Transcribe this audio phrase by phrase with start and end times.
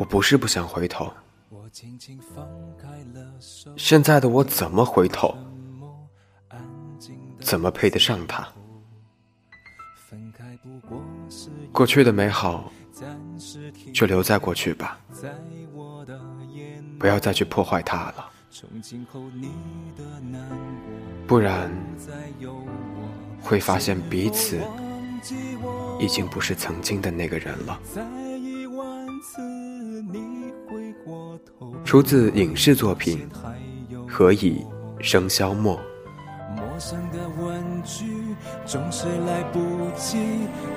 [0.00, 1.12] 我不是不想回头，
[3.76, 5.36] 现在的我怎么回头？
[7.38, 8.48] 怎么配得上他？
[11.70, 12.72] 过去的美好
[13.92, 14.98] 就留在过去吧，
[16.98, 18.30] 不要再去破坏它了，
[21.26, 21.70] 不然
[23.42, 24.58] 会发现彼此
[26.00, 27.78] 已经不是曾经的那个人了。
[31.84, 33.28] 出自影视作品
[34.08, 34.64] 《何以
[35.00, 35.74] 笙箫默》。
[36.56, 38.06] 陌生的问句
[38.66, 39.60] 总是来不
[39.96, 40.18] 及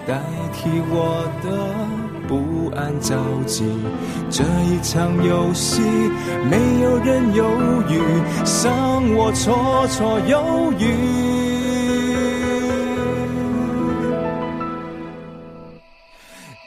[0.05, 0.21] 代
[0.53, 1.47] 替我的
[2.27, 3.15] 不安着
[3.45, 3.65] 急。
[4.29, 5.81] 这一场游戏，
[6.49, 7.43] 没有人犹
[7.89, 11.52] 豫，伤我绰绰有余。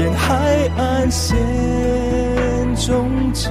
[0.00, 1.36] 沿海岸线
[2.74, 3.50] 终结。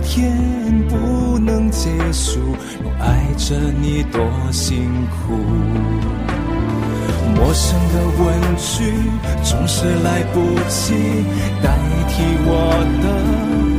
[0.00, 0.32] 天
[0.88, 1.20] 不。
[1.42, 2.38] 能结束，
[2.84, 4.20] 我爱着你多
[4.52, 5.32] 辛苦。
[7.34, 8.22] 陌生的问
[8.58, 8.92] 句
[9.42, 10.36] 总是来不
[10.68, 10.92] 及
[11.62, 11.74] 代
[12.08, 12.50] 替我
[13.00, 13.04] 的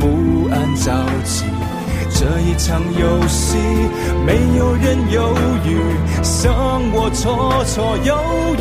[0.00, 0.04] 不
[0.52, 0.90] 安着
[1.22, 1.44] 急。
[2.10, 3.56] 这一场游戏，
[4.26, 5.32] 没有人犹
[5.64, 5.68] 豫，
[6.24, 6.52] 剩
[6.92, 8.10] 我绰绰有
[8.58, 8.60] 余。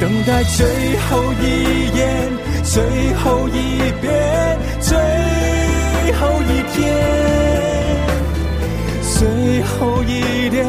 [0.00, 1.10] 等待最后
[1.42, 1.44] 一
[1.96, 2.02] 眼，
[2.64, 4.96] 最后一遍，最。
[6.20, 6.84] 后一天，
[9.02, 10.64] 最后一点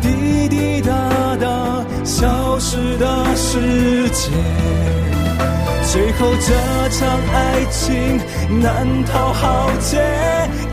[0.00, 0.90] 滴滴答
[1.36, 1.46] 答
[2.04, 3.06] 消失的
[3.36, 4.32] 时间，
[5.84, 6.48] 最后这
[6.96, 7.36] 场爱
[7.70, 8.18] 情
[8.60, 9.98] 难逃浩劫，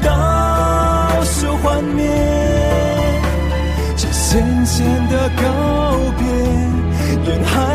[0.02, 2.08] 倒数幻灭，
[3.98, 5.44] 这咸咸的告
[6.18, 6.26] 别，
[7.30, 7.75] 沿海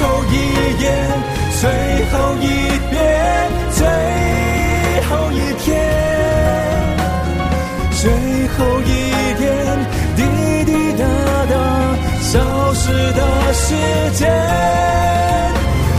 [0.00, 0.32] 后一
[0.82, 0.84] 眼，
[1.60, 1.62] 最
[2.10, 2.44] 后一
[2.90, 2.94] 遍，
[3.72, 3.80] 最
[5.08, 5.72] 后一天，
[7.90, 8.02] 最
[8.48, 8.88] 后一
[9.38, 9.42] 点
[10.16, 10.18] 滴
[10.64, 11.02] 滴答
[11.50, 11.54] 答
[12.20, 12.32] 消
[12.74, 13.20] 失的
[13.52, 13.66] 时
[14.14, 14.20] 间，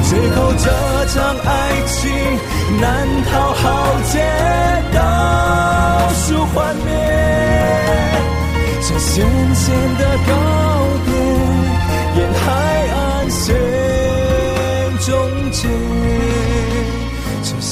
[0.09, 0.66] 最后这
[1.07, 1.50] 场爱
[1.88, 1.95] 情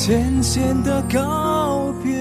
[0.05, 2.11] 浅浅的告别，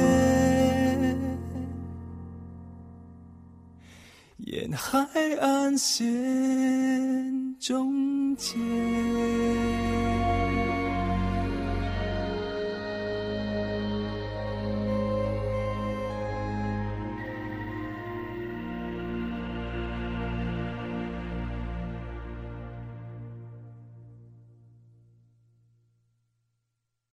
[4.36, 5.04] 沿海
[5.40, 8.56] 岸线终结。